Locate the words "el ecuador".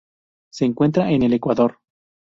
1.21-1.77